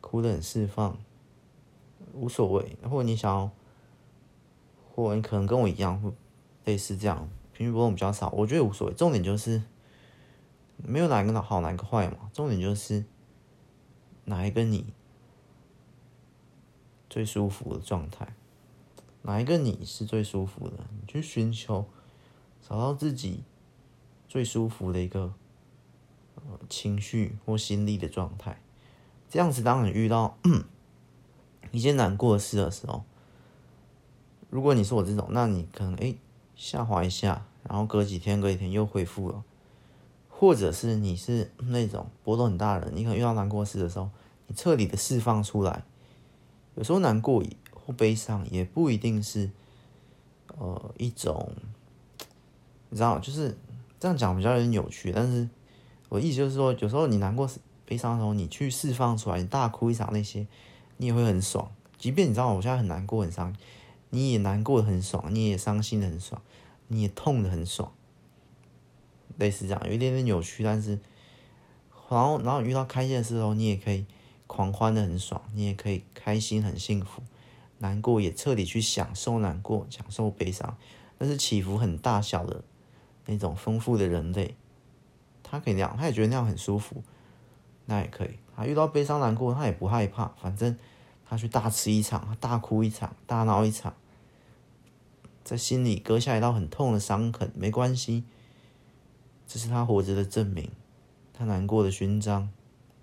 [0.00, 0.98] 哭的很释放，
[2.12, 2.76] 无所谓。
[2.82, 3.50] 或者你想要，
[4.92, 6.12] 或者你可能跟我一样，
[6.64, 8.94] 类似这样，情绪波动比较少，我觉得无所谓。
[8.94, 9.62] 重点就是
[10.76, 12.28] 没有哪个好，哪个坏嘛。
[12.32, 13.04] 重点就是
[14.24, 14.92] 哪一个你
[17.08, 18.34] 最舒服的状态。
[19.22, 20.86] 哪一个你是最舒服的？
[20.98, 21.86] 你去寻求，
[22.66, 23.42] 找到自己
[24.28, 25.34] 最舒服的一个
[26.36, 28.62] 呃情绪或心力的状态。
[29.28, 30.38] 这样子，当你遇到
[31.70, 33.04] 一件难过的事的时候，
[34.48, 36.14] 如果你是我这种，那你可能哎
[36.56, 39.44] 下滑一下，然后隔几天、隔几天又恢复了。
[40.40, 44.08] 或者是你是那种波动很大的人，你可能遇到难过事的时候，
[44.46, 45.82] 你彻底的释放出来。
[46.76, 49.50] 有时候难过或悲伤也不一定是，
[50.56, 51.52] 呃，一种，
[52.88, 53.54] 你知道，就是
[53.98, 55.12] 这样讲比较有点扭曲。
[55.14, 55.46] 但是
[56.08, 57.46] 我意思就是说，有时候你难过、
[57.84, 60.46] 悲伤的时候，你去释放出来，你大哭一场那些，
[60.96, 61.70] 你也会很爽。
[61.98, 63.54] 即便你知道我现在很难过、很伤，
[64.08, 66.40] 你也难过的很爽，你也伤心的很爽，
[66.88, 67.92] 你也痛的很爽。
[69.38, 70.98] 类似这样，有一点点扭曲，但是，
[72.08, 74.04] 然后，然后遇到开心的时候，你也可以
[74.46, 77.22] 狂欢的很爽，你也可以开心很幸福，
[77.78, 80.76] 难过也彻底去享受难过，享受悲伤，
[81.16, 82.62] 但是起伏很大小的
[83.26, 84.54] 那种丰富的人类，
[85.42, 87.02] 他可以那样，他也觉得那样很舒服，
[87.86, 88.30] 那也可以。
[88.56, 90.76] 他遇到悲伤难过，他也不害怕，反正
[91.26, 93.94] 他去大吃一场，大哭一场，大闹一场，
[95.42, 98.24] 在心里割下一道很痛的伤痕，没关系。
[99.52, 100.70] 这是他活着的证明，
[101.32, 102.48] 他难过的勋章，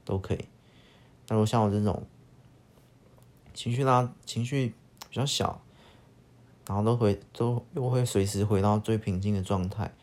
[0.05, 0.45] 都可以。
[1.27, 2.07] 那如果像我这种
[3.53, 4.73] 情绪拉情绪
[5.09, 5.59] 比较小，
[6.65, 9.93] 然后都会都又会随时回到最平静的状态，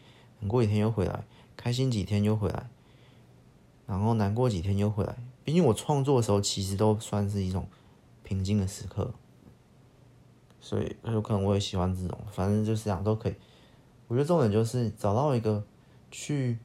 [0.40, 1.24] 难过几天又回来，
[1.56, 2.68] 开心几天又回来，
[3.86, 5.16] 然后难过几天又回来。
[5.44, 7.66] 毕竟我创作的时候，其实都算是一种
[8.22, 9.14] 平静的时刻，
[10.60, 13.34] 所以有可能我也喜欢这种，反正就是这样都可以。
[14.08, 15.64] 我觉得重点就是找到一个。
[16.16, 16.58] 去，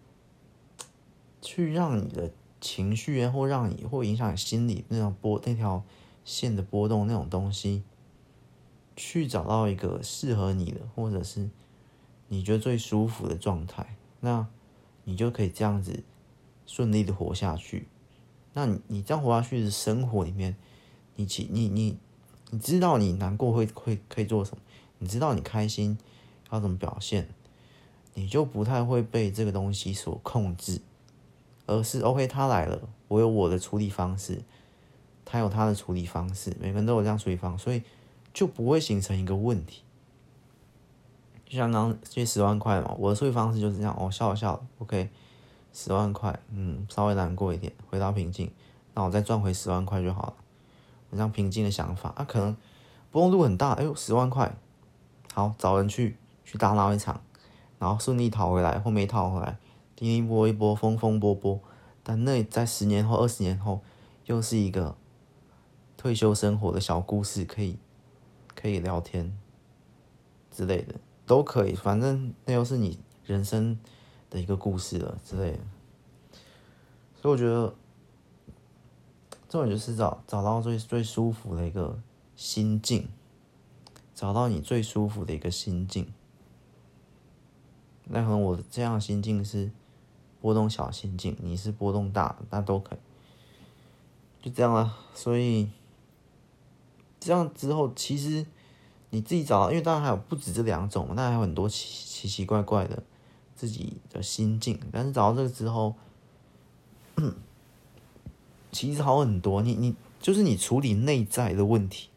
[1.41, 2.31] 去让你的
[2.61, 5.83] 情绪，或让你或影响你心理那种波那条
[6.23, 7.81] 线的波动那种东西，
[8.95, 11.49] 去找到一个适合你的，或者是
[12.27, 14.45] 你觉得最舒服的状态，那
[15.03, 16.03] 你就可以这样子
[16.67, 17.87] 顺利的活下去。
[18.53, 20.55] 那你你这样活下去的生活里面，
[21.15, 21.97] 你其你你
[22.51, 24.61] 你知道你难过会会可以做什么，
[24.99, 25.97] 你知道你开心
[26.51, 27.27] 要怎么表现。
[28.19, 30.81] 你就不太会被这个东西所控制，
[31.65, 34.41] 而是 OK，他来了，我有我的处理方式，
[35.23, 37.81] 他有他的处理方式，每个人都有这样处理方，所以
[38.33, 39.83] 就不会形成一个问题。
[41.45, 45.09] 就像刚刚借十万块嘛，我的处理方式就是这样，哦，笑笑，OK，
[45.71, 48.51] 十万块，嗯，稍微难过一点，回到平静，
[48.95, 50.33] 那我再赚回十万块就好了。
[51.09, 52.57] 我这样平静的想法，啊，可能
[53.11, 54.53] 波动度很大，哎呦，十万块，
[55.33, 57.21] 好，找人去去大闹一场。
[57.79, 59.57] 然后顺利逃回来，或没逃回来，
[59.99, 61.59] 一波一波，风风波波。
[62.03, 63.81] 但那在十年后、二十年后，
[64.25, 64.95] 又是一个
[65.97, 67.77] 退休生活的小故事，可以
[68.53, 69.37] 可以聊天
[70.51, 71.73] 之类的，都可以。
[71.73, 73.79] 反正那又是你人生
[74.29, 75.59] 的一个故事了之类的。
[77.21, 77.73] 所以我觉得，
[79.47, 81.99] 重点就是找找到最最舒服的一个
[82.35, 83.07] 心境，
[84.15, 86.11] 找到你最舒服的一个心境。
[88.09, 89.71] 那可能我这样心境是
[90.41, 92.99] 波动小心境，你是波动大，那都可以，
[94.45, 94.97] 就这样了。
[95.13, 95.69] 所以
[97.19, 98.45] 这样之后，其实
[99.11, 103.03] 你自己找到，因为当然还有不止这两种，那还有很多奇奇奇怪怪的
[103.55, 104.79] 自己的心境。
[104.91, 105.95] 但是找到这个之后，
[108.71, 109.61] 其实好很多。
[109.61, 112.09] 你你就是你处理内在的问题，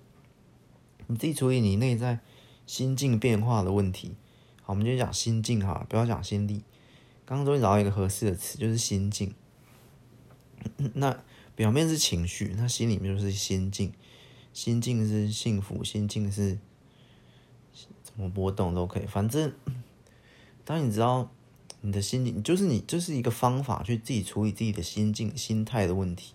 [1.06, 2.20] 你自己处理你内在
[2.66, 4.14] 心境变化的问题。
[4.62, 6.62] 好，我们就讲心境哈，不要讲心力。
[7.24, 9.34] 刚刚终于找到一个合适的词，就是心境。
[10.94, 11.20] 那
[11.56, 13.92] 表面是情绪，那心里面就是心境。
[14.52, 16.58] 心境是幸福，心境是
[18.02, 19.06] 怎么波动都可以。
[19.06, 19.52] 反正
[20.64, 21.30] 当你知道
[21.80, 26.34] 你的心境，就是你就是一个方法去自己处理自己的心境、心态的问题，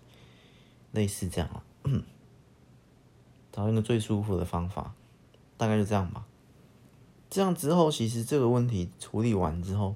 [0.92, 1.64] 类似这样啊。
[3.52, 4.94] 找一个最舒服的方法，
[5.56, 6.26] 大概就这样吧。
[7.30, 9.96] 这样之后，其实这个问题处理完之后，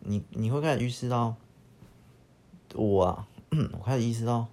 [0.00, 1.36] 你你会开始意识到，
[2.74, 3.28] 我啊，
[3.78, 4.48] 我开始意识到，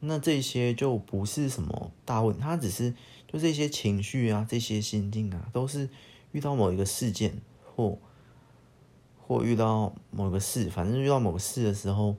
[0.00, 2.92] 那这些就不是什么大问题，它只是
[3.26, 5.88] 就这些情绪啊，这些心境啊，都是
[6.32, 7.40] 遇到某一个事件
[7.74, 7.98] 或
[9.26, 12.16] 或遇到某个事，反正遇到某个事的时候，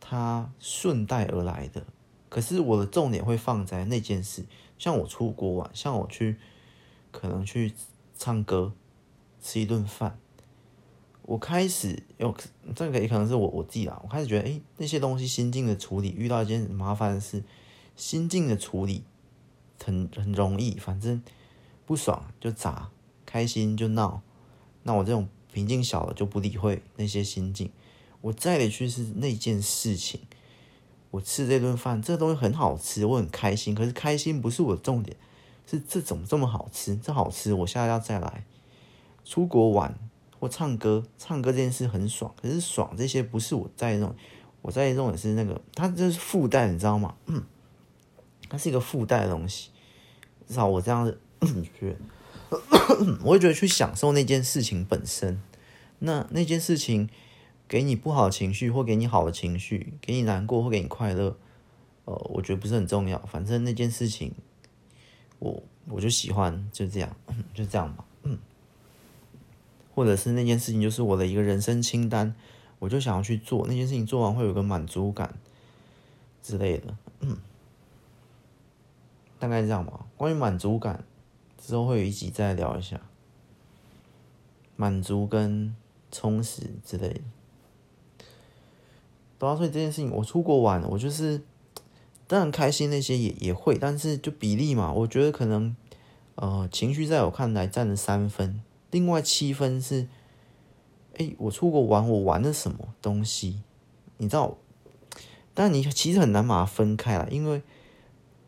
[0.00, 1.86] 它顺带而来的。
[2.28, 4.44] 可是我的重点会放在那件事，
[4.76, 6.36] 像我出国玩，像我去。
[7.14, 7.72] 可能去
[8.18, 8.72] 唱歌，
[9.40, 10.18] 吃一顿饭。
[11.22, 12.36] 我开始有
[12.74, 13.98] 这个也可能是我我自己啦。
[14.02, 17.44] 我开始觉得，哎，那些东西心境的处理，遇到一件麻烦的事，
[17.94, 19.04] 心境的处理
[19.82, 21.22] 很很容易，反正
[21.86, 22.90] 不爽就砸，
[23.24, 24.20] 开心就闹。
[24.82, 27.70] 那我这种平静小了就不理会那些心境，
[28.20, 30.20] 我再的去是那件事情。
[31.12, 33.72] 我吃这顿饭，这东西很好吃，我很开心。
[33.72, 35.16] 可是开心不是我的重点，
[35.66, 36.96] 是这怎么这么好吃？
[36.96, 38.44] 这好吃，我下次要再来。
[39.24, 39.98] 出国玩
[40.38, 44.14] 或唱歌，唱歌这件事很爽，可是爽这些不是我在弄，
[44.62, 47.14] 我在弄的是那个，它就是附带，你知道吗？
[48.48, 49.70] 它是一个附带的东西，
[50.46, 51.18] 至少我这样子
[51.78, 51.96] 觉
[52.50, 52.56] 得，
[53.24, 55.40] 我会觉得去享受那件事情本身，
[55.98, 57.08] 那那件事情。
[57.66, 61.34] 给你不好的情绪，或给你好的情绪，给你难过或给你快乐，
[62.04, 63.18] 呃，我觉得不是很重要。
[63.20, 64.34] 反正那件事情，
[65.38, 67.16] 我我就喜欢，就这样，
[67.52, 68.04] 就这样吧。
[68.22, 68.38] 嗯，
[69.94, 72.34] 或者是那件事情就是我的一个人生清单，
[72.78, 75.34] 我就想要去做那件事情，做完会有个满足感
[76.42, 76.96] 之类的。
[77.20, 77.36] 嗯，
[79.38, 80.06] 大概这样吧。
[80.16, 81.04] 关于满足感，
[81.58, 83.00] 之后会有一集再聊一下
[84.76, 85.74] 满足跟
[86.10, 87.20] 充实之类的。
[89.38, 91.42] 主要所以这件事情，我出国玩，我就是
[92.26, 95.76] 当然开心，那些也也会，但是就比例嘛，我觉得可能
[96.34, 100.08] 呃情绪在我看来占了三分，另外七分是，
[101.16, 103.62] 哎，我出国玩，我玩了什么东西？
[104.18, 104.56] 你知道？
[105.52, 107.62] 但你其实很难把它分开来，因为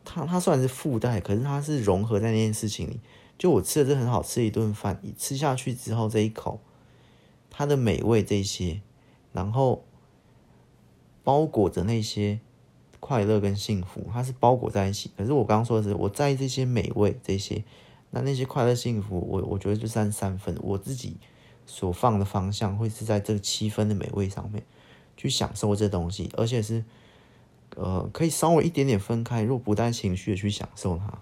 [0.03, 2.99] 它它虽然是附带，可是它是融合在那件事情里。
[3.37, 6.59] 就我吃的这很好吃的一顿饭，你吃下去之后这一口，
[7.49, 8.81] 它的美味这些，
[9.31, 9.83] 然后。
[11.23, 12.39] 包裹着那些
[12.99, 15.11] 快乐跟幸福，它是包裹在一起。
[15.17, 17.63] 可是我刚刚说的是，我在意这些美味，这些
[18.11, 20.57] 那那些快乐幸福，我我觉得就占三分。
[20.61, 21.17] 我自己
[21.65, 24.63] 所放的方向会是在这七分的美味上面
[25.15, 26.83] 去享受这东西，而且是
[27.75, 31.21] 呃可以稍微一点点分开，如果不带情绪的去享受它。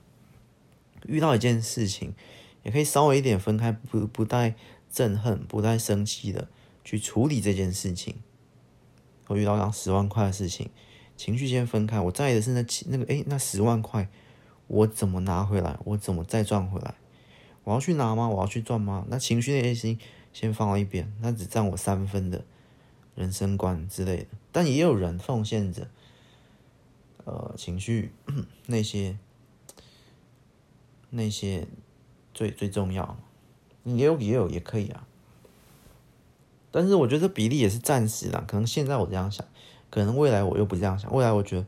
[1.07, 2.13] 遇到一件事情，
[2.63, 4.55] 也可以稍微一点分开，不不带
[4.91, 6.47] 憎恨，不带生气的
[6.83, 8.15] 去处理这件事情。
[9.27, 10.69] 我遇到两十万块的事情，
[11.17, 11.99] 情绪先分开。
[11.99, 14.09] 我在意的是那那个诶、那十万块，
[14.67, 15.77] 我怎么拿回来？
[15.85, 16.95] 我怎么再赚回来？
[17.63, 18.29] 我要去拿吗？
[18.29, 19.05] 我要去赚吗？
[19.09, 19.99] 那情绪那些心
[20.33, 22.43] 先放到一边，那只占我三分的
[23.15, 24.27] 人生观之类的。
[24.51, 25.87] 但也有人奉献着，
[27.23, 28.11] 呃，情绪
[28.67, 29.17] 那些
[31.09, 31.67] 那些
[32.33, 33.17] 最最重要，
[33.83, 35.07] 也有也有也可以啊。
[36.71, 39.47] 但是我觉得比例也是暂时的，可能现在我这样想，
[39.95, 41.09] 可能未来我又不这样想。
[41.15, 41.65] 未来我觉得，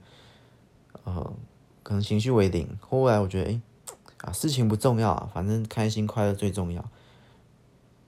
[1.06, 1.34] 呃，
[1.82, 3.62] 可能情绪为零，或未来我觉得，哎，
[4.18, 6.84] 啊，事情不重要啊，反正开心快乐最重要。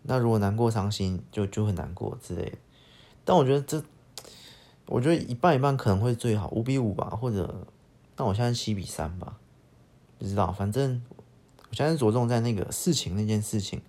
[0.01, 2.57] 那如果难过伤心，就就很难过之类的。
[3.23, 3.81] 但我觉得这，
[4.87, 7.65] 我觉得一半一半可能会最好，五比五吧，或者，
[8.13, 9.37] 但我现在七比三吧，
[10.17, 11.01] 不知道，反正
[11.69, 13.81] 我现在着重在那个事情那件事情。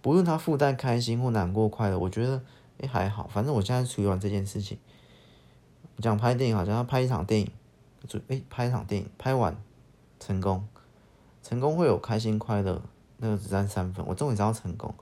[0.00, 2.40] 不论他附带开心或难过、快乐，我觉得
[2.80, 4.78] 哎还好，反正我现在处理完这件事情。
[6.00, 7.50] 讲拍电影好像要拍一场电影，
[8.06, 9.56] 就哎拍一场电影，拍完
[10.20, 10.66] 成功，
[11.42, 12.80] 成功会有开心快乐，
[13.18, 14.04] 那个只占三分。
[14.06, 14.94] 我重点是要成功，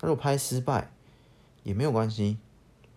[0.00, 0.90] 那如果拍失败
[1.62, 2.38] 也没有关系，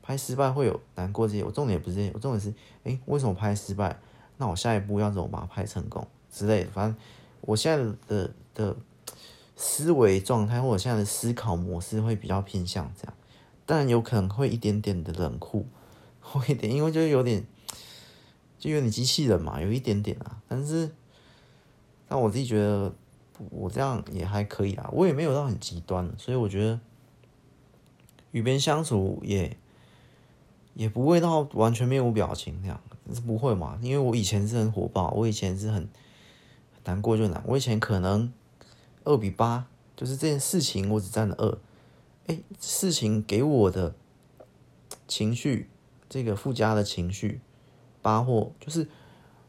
[0.02, 2.54] 拍失败会有难过这些，我重点也不是这些，我重点是
[2.84, 4.00] 哎为什么拍失败？
[4.38, 6.72] 那我下一步要怎么把它拍成功之类的。
[6.72, 6.98] 反正
[7.42, 8.76] 我现在的的。
[9.58, 13.14] 思维状态或者现在的思考模式会比较偏向这样，
[13.66, 15.66] 但有可能会一点点的冷酷，
[16.40, 17.46] 会一点，因为就有点，
[18.60, 20.42] 就有点机器人嘛，有一点点啊。
[20.48, 20.92] 但是，
[22.08, 22.94] 但我自己觉得
[23.50, 26.80] 我这样也还可以啊，我也没有到很极端，所以我觉得
[28.32, 29.58] 与别人相处也
[30.74, 32.82] 也不会到完全面无表情这样，
[33.14, 33.78] 是不会嘛？
[33.82, 35.90] 因为我以前是很火爆，我以前是很
[36.84, 38.32] 难过就难，我以前可能。
[39.08, 41.60] 二比八，就是这件事情我只占了二，
[42.26, 43.94] 哎，事情给我的
[45.08, 45.70] 情绪，
[46.10, 47.42] 这个附加的情绪，
[48.02, 48.88] 八或就是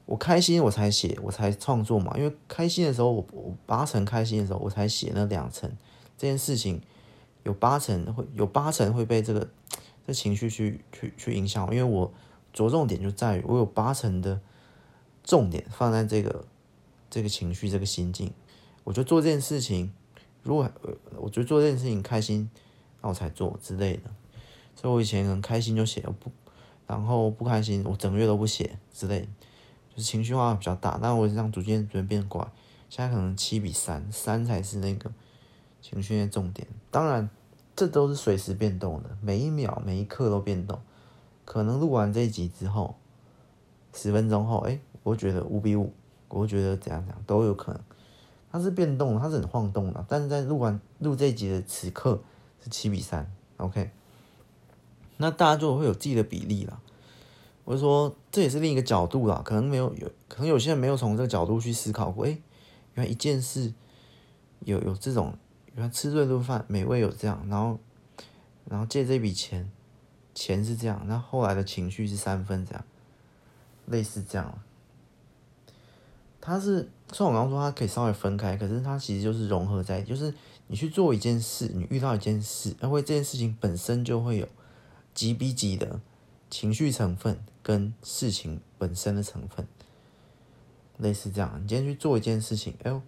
[0.04, 5.70] 我开心我才写我才创作嘛，因为开心的时候我我八成开心的时候我才写那两成，
[6.16, 6.80] 这件事情
[7.42, 9.48] 有八成会有八成会被这个
[10.06, 12.12] 这情绪去去去影响，因为我
[12.52, 14.40] 着重点就在于我有八成的
[15.22, 16.44] 重点放在这个
[17.10, 18.32] 这个情绪这个心境。
[18.84, 19.92] 我就做这件事情，
[20.44, 20.70] 如果
[21.16, 22.48] 我觉得做这件事情开心，
[23.02, 24.02] 那我才做之类的。
[24.76, 26.30] 所以我以前很开心就写，不，
[26.86, 29.28] 然后不开心我整个月都不写之类，
[29.90, 30.98] 就是情绪化比较大。
[31.02, 32.46] 但我这样逐渐逐渐变乖，
[32.88, 35.10] 现在可能七比三，三才是那个
[35.82, 36.66] 情绪的重点。
[36.90, 37.28] 当然，
[37.74, 40.80] 这都是随时变动的，每一秒每一刻都变动。
[41.44, 42.96] 可能录完这一集之后，
[43.92, 45.92] 十分钟后，哎，我觉得五比五，
[46.28, 47.80] 我觉得怎样怎样都有可能。
[48.50, 52.20] 它是变动，它是很晃动的，但是在录完录这一集的此刻
[52.64, 53.90] 是七比三，OK，
[55.16, 56.80] 那大家就会有自己的比例啦。
[57.64, 62.24] 我就说这也是另一个角度啦，可能没有有，可能有些人没有从这个角度去思考过。
[62.24, 62.38] 哎，
[62.94, 63.72] 原来一件事
[64.60, 65.36] 有有这种，
[65.74, 67.78] 原来吃这顿饭美味有这样，然后
[68.66, 69.68] 然后借这笔钱，
[70.34, 72.84] 钱是这样，那后来的情绪是三分这样，
[73.86, 74.58] 类似这样。
[76.40, 80.32] 它是，虽然我刚刚说它可以稍微分开，可是它其实就是融合在，就是
[80.68, 84.46] 你去做一件事，你遇到一件事，因为这件事情本身就会有
[85.16, 86.00] 几比几的
[86.48, 89.66] 情绪成分跟事情本身的成分，
[90.98, 91.58] 类似这样。
[91.60, 93.02] 你今天去做一件事情，哎呦，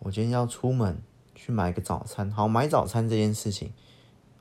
[0.00, 1.00] 我今天要出门
[1.34, 3.72] 去买个早餐，好，买早餐这件事情，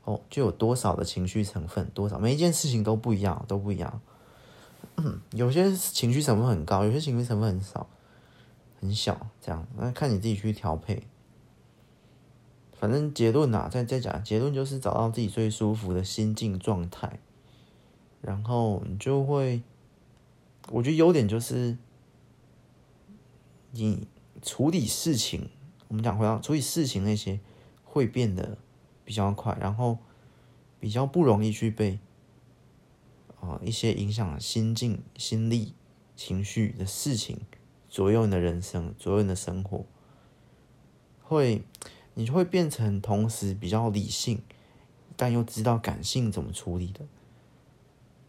[0.03, 4.01] 哦，就有多少的情绪成分，多少，每一件事情都不一样，都不一样。
[4.97, 7.87] 嗯，有些情绪成分很高，有些情绪成分很少。
[8.81, 11.07] 很小，这样，那看你自己去调配。
[12.83, 17.17] 反正结论呐，再再讲结论就是找到自己最舒服的心境状态，
[18.19, 19.63] 然后你就会，
[20.69, 21.77] 我觉得优点就是，
[23.71, 24.05] 你
[24.41, 25.47] 处理事情，
[25.87, 27.39] 我们讲回到处理事情那些
[27.85, 28.57] 会变得
[29.05, 29.99] 比较快，然后
[30.81, 31.99] 比较不容易去被
[33.39, 35.73] 啊一些影响心境、心力、
[36.17, 37.39] 情绪的事情。
[37.87, 39.85] 左右你的人生，左右你的生活，
[41.21, 41.63] 会，
[42.13, 44.41] 你就会变成同时比较理性，
[45.15, 47.01] 但又知道感性怎么处理的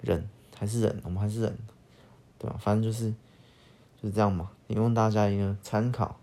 [0.01, 1.59] 人，还是人，我们还是人，
[2.39, 2.57] 对吧？
[2.61, 3.11] 反正就是
[4.01, 6.18] 就是这样嘛，提供大家一个参考，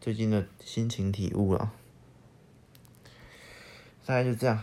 [0.00, 1.72] 最近的心情体悟了，
[4.06, 4.62] 大概就这样，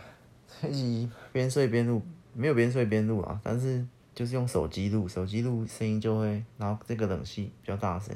[0.62, 2.02] 这集边睡边录，
[2.34, 3.86] 没有边睡边录啊，但是。
[4.18, 8.16] 就是用手机录，手机录声音就会，然后这个冷气比较大声，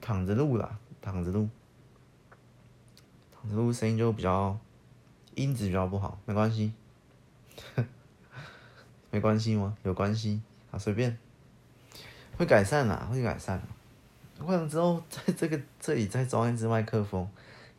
[0.00, 1.46] 躺着录啦，躺着录，
[3.42, 4.56] 躺着录声音就比较
[5.34, 6.72] 音质比较不好，没关系，
[9.10, 9.76] 没关系吗？
[9.82, 10.40] 有关系，
[10.70, 11.18] 啊，随便，
[12.38, 13.60] 会改善啦，会改善，
[14.38, 17.28] 换了之后在这个这里再装一支麦克风，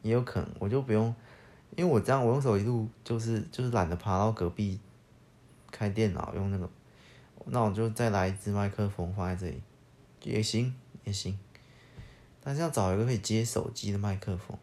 [0.01, 1.15] 也有可能，我就不用，
[1.77, 4.81] 因为我这样我用手机录，就是就是懒得爬到隔壁
[5.71, 6.69] 开电脑用那个。
[7.45, 9.61] 那我就再来一支麦克风放在这里，
[10.23, 11.37] 也行也行，
[12.41, 14.57] 但是要找一个可以接手机的麦克风，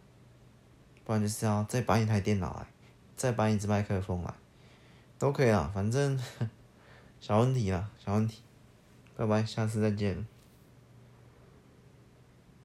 [1.10, 2.64] 不然就是要再搬一台电脑来，
[3.16, 4.32] 再搬一支麦克风来，
[5.18, 6.16] 都可以啊，反正
[7.18, 8.44] 小问题啦，小问题，
[9.16, 10.24] 拜拜，下次再见。